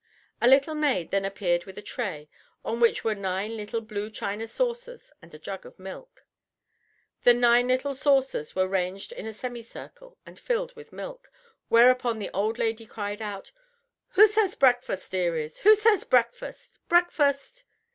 [0.41, 2.27] A little maid then appeared with a tray,
[2.65, 6.25] on which were nine little blue china saucers and a jug of milk.
[7.21, 11.31] The nine little saucers were ranged in a semicircle, and filled with milk,
[11.69, 13.51] whereupon the old lady cried out,
[14.13, 15.59] "Who says breakfast, dearies?
[15.59, 17.63] Who says breakfast breakfast?"